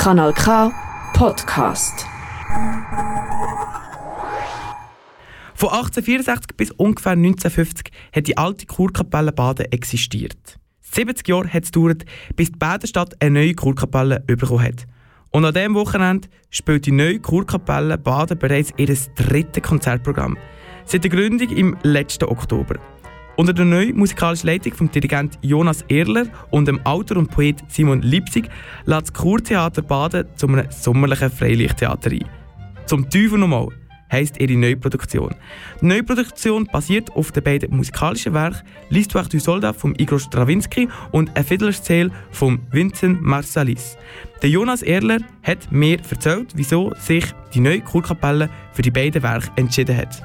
[0.00, 0.72] Kanal K
[1.12, 2.06] Podcast.
[5.54, 10.58] Von 1864 bis ungefähr 1950 hat die alte Kurkapelle Baden existiert.
[10.80, 14.86] 70 Jahre hat es gedauert, bis die Badenstadt eine neue Kurkapelle bekommen hat.
[15.32, 20.38] Und an diesem Wochenende spielt die neue Kurkapelle Baden bereits ihr drittes Konzertprogramm.
[20.86, 22.76] Seit der Gründung im letzten Oktober.
[23.40, 28.02] Unter der neuen musikalischen Leitung vom Dirigent Jonas Erler und dem Autor und Poet Simon
[28.02, 28.50] Lipsig
[28.84, 32.26] lädt das Kurtheater Baden zu einem sommerlichen Freilichttheater ein.
[32.84, 33.68] Zum Teufel nochmal
[34.12, 35.34] heisst ihre Neuproduktion.
[35.80, 41.30] Die Neuproduktion basiert auf den beiden musikalischen Werken L'Histoire du Soldat von Igor Stravinsky und
[41.38, 43.96] A Fiddler's Tale von Vincent Marsalis.
[44.42, 49.48] Der Jonas Erler hat mir erzählt, wieso sich die neue Kurkapelle für die beiden Werke
[49.56, 50.22] entschieden hat.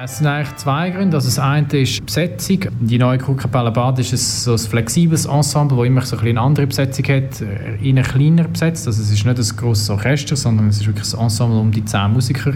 [0.00, 1.16] Es sind eigentlich zwei Gründe.
[1.16, 2.60] Also das eine ist die Besetzung.
[2.78, 6.40] Die neue Kurkapelle Bad ist ein, so ein flexibles Ensemble, das immer so ein eine
[6.40, 8.86] andere Besetzung hat, äh, in einer kleiner besetzt.
[8.86, 11.84] Also es ist nicht ein grosses Orchester, sondern es ist wirklich ein Ensemble um die
[11.84, 12.52] zehn Musiker.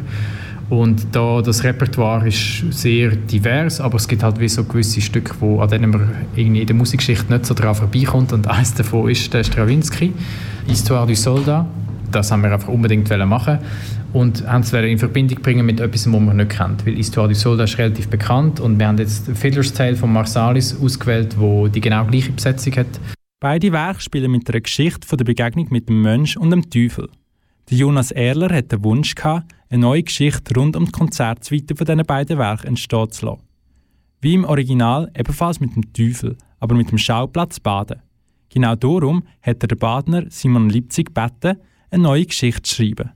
[0.71, 5.35] Und da das Repertoire ist sehr divers, aber es gibt halt wie so gewisse Stücke,
[5.41, 8.33] wo, an denen man irgendwie in der Musikgeschichte nicht so daran vorbeikommt.
[8.33, 10.13] Und eines davon ist der Stravinsky,
[10.69, 11.67] Histoire du Soldat.
[12.13, 13.59] Das haben wir einfach unbedingt machen
[14.13, 16.87] und haben es in Verbindung bringen mit etwas, was man nicht kennt.
[16.87, 20.77] Weil Histoire du Soldat ist relativ bekannt und wir haben jetzt Fiddler's Tale von Marsalis
[20.81, 22.87] ausgewählt, wo die genau gleiche Besetzung hat.
[23.41, 27.09] Beide Werke spielen mit einer Geschichte von der Begegnung mit dem Mensch und dem Teufel.
[27.71, 31.87] Der Jonas Erler hat den Wunsch gehabt, eine neue Geschichte rund um die Konzertzweite von
[31.87, 33.43] diesen beiden Werken entstehen zu lassen.
[34.21, 38.03] Wie im Original ebenfalls mit dem Teufel, aber mit dem Schauplatz Baden.
[38.51, 41.59] Genau darum hat der Badner Simon Lipzig gebeten,
[41.93, 43.11] eine neue Geschichte zu schreiben.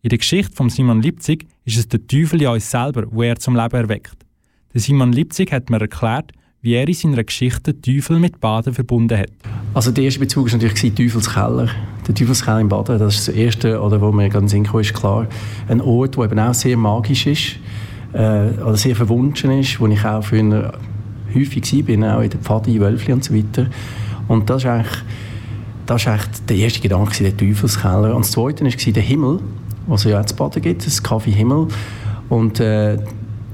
[0.00, 3.36] In der Geschichte von Simon Lipzig ist es der Teufel in uns selber, wo er
[3.36, 4.16] zum Leben erweckt.
[4.72, 6.32] Der Simon Lipzig hat mir erklärt,
[6.62, 9.30] wie er in seiner Geschichte den Teufel mit Baden verbunden hat.
[9.74, 11.68] Also der erste Bezug war natürlich Teufelskeller.
[12.06, 15.28] Der Teufelskeller in Baden, das ist das erste, oder wo mir ganz in ist klar,
[15.68, 17.56] ein Ort, der eben auch sehr magisch ist,
[18.14, 20.72] äh, oder sehr verwunschen ist, wo ich auch früher
[21.34, 23.66] häufig war, auch in der Pfadi, Wölfli und so weiter.
[24.28, 25.02] Und das ist eigentlich,
[25.92, 28.14] das ist eigentlich der erste Gedanke, der Teufelskeller.
[28.14, 29.40] Und das zweite war der Himmel
[29.86, 31.68] was es ja jetzt Baden gibt, das Kaffee Himmel.
[32.28, 32.98] Und äh,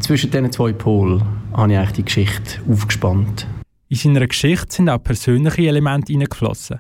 [0.01, 1.23] zwischen diesen zwei Polen
[1.53, 3.47] habe ich eigentlich die Geschichte aufgespannt.
[3.89, 6.79] In seiner Geschichte sind auch persönliche Elemente hineingeflossen.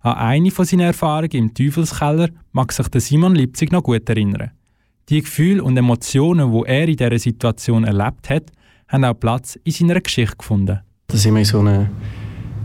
[0.00, 4.52] An eine von seinen Erfahrungen im Teufelskeller mag sich der Simon Lipzig noch gut erinnern.
[5.08, 8.44] Die Gefühle und Emotionen, die er in dieser Situation erlebt hat,
[8.88, 10.80] haben auch Platz in seiner Geschichte gefunden.
[11.08, 11.90] Da sind wir in so eine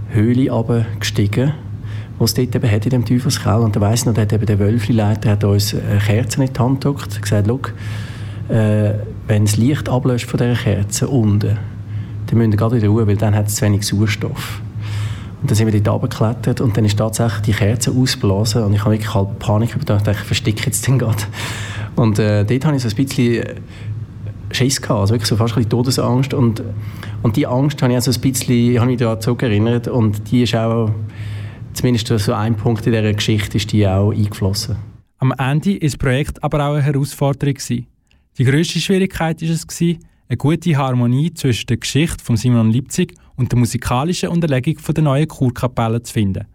[0.09, 1.53] Höhle gestiegen
[2.19, 3.61] was dort eben hat in dem Teufelskeller.
[3.61, 6.59] Und da weiss ich noch, hat eben der Wölfli-Leiter hat uns eine Kerze in die
[6.59, 7.47] Hand gedrückt und gesagt,
[8.49, 8.93] äh,
[9.27, 11.57] wenn das Licht ablöscht von dieser Kerze unten,
[12.27, 14.61] dann müssen wir gerade wieder ruhen, weil dann hat es zu wenig Sauerstoff.
[15.41, 18.79] Und dann sind wir dort runtergeklettert und dann ist tatsächlich die Kerze ausgeblasen und ich
[18.79, 21.23] habe wirklich halb Panik gedacht, ich verstecke jetzt den gerade.
[21.95, 23.43] Und äh, dort habe ich so ein bisschen
[24.51, 26.63] Schiss gehabt, also wirklich so fast ein bisschen Todesangst und,
[27.23, 30.55] und die Angst habe ich also ein bisschen, habe mich daran zurückerinnert und die ist
[30.55, 30.91] auch
[31.73, 34.75] zumindest so ein Punkt in dieser Geschichte ist die auch eingeflossen.
[35.19, 37.55] Am Ende war das Projekt aber auch eine Herausforderung.
[38.37, 39.67] Die grösste Schwierigkeit war es,
[40.29, 45.27] eine gute Harmonie zwischen der Geschichte von Simon Lipzig und der musikalischen Unterlegung der neuen
[45.27, 46.45] Kurkapelle zu finden.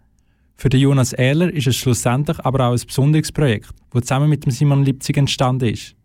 [0.55, 4.45] Für den Jonas Ehler ist es schlussendlich aber auch ein besonderes Projekt, das zusammen mit
[4.45, 5.95] dem Simon Lipzig entstanden ist.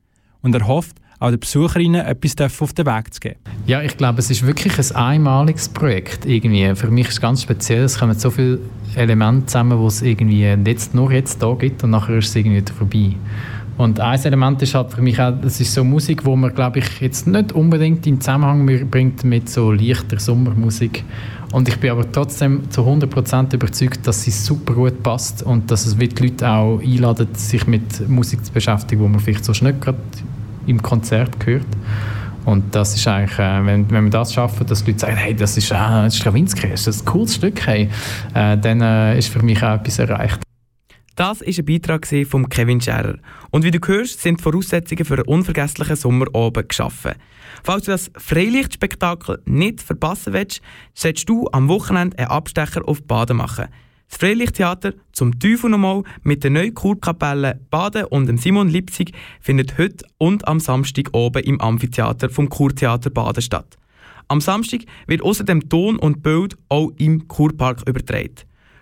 [0.42, 3.40] Und er hofft, auch den Besucherinnen etwas auf den Weg zu geben.
[3.66, 6.26] Ja, ich glaube, es ist wirklich ein einmaliges Projekt.
[6.26, 6.74] Irgendwie.
[6.74, 8.60] Für mich ist es ganz speziell, es kommen so viele
[8.96, 12.58] Elemente zusammen, die es irgendwie jetzt, nur jetzt da gibt und nachher ist es irgendwie
[12.58, 13.16] wieder vorbei.
[13.76, 16.78] Und ein Element ist halt für mich auch, das ist so Musik, wo man, glaube
[16.78, 21.02] ich, jetzt nicht unbedingt in Zusammenhang bringt mit so leichter Sommermusik.
[21.50, 25.86] Und ich bin aber trotzdem zu 100% überzeugt, dass sie super gut passt und dass
[25.86, 29.80] es die Leute auch einladet, sich mit Musik zu beschäftigen, wo man vielleicht so nicht
[29.80, 29.98] gerade
[30.66, 31.66] im Konzert gehört.
[32.44, 35.34] Und das ist eigentlich, äh, wenn, wenn wir das schaffen, dass die Leute sagen, hey,
[35.34, 37.88] das ist äh, Stravinsky, das ist ein cooles Stück, hey,
[38.34, 40.40] äh, dann äh, ist für mich auch etwas erreicht.
[41.16, 43.14] Das war ein Beitrag von Kevin Scherer.
[43.52, 47.12] Und wie du hörst, sind die Voraussetzungen für einen unvergesslichen Sommer oben geschaffen.
[47.62, 50.60] Falls du das Freilichtspektakel nicht verpassen willst,
[50.92, 53.68] solltest du am Wochenende einen Abstecher auf Baden machen.
[54.14, 59.76] Das Freilichttheater zum Teufel nochmal mit der neuen Kurkapelle Baden und dem Simon Lipsig findet
[59.76, 63.76] heute und am Samstag oben im Amphitheater vom Kurtheater Baden statt.
[64.28, 68.36] Am Samstag wird außerdem Ton und Bild auch im Kurpark übertragen.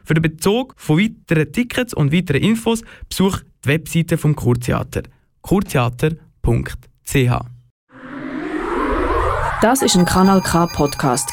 [0.04, 5.04] Für den Bezug von weiteren Tickets und weiteren Infos besuch die Webseite vom Kurtheater
[5.40, 6.18] kurtheater.ch.
[9.62, 11.32] Das ist ein Kanal K Podcast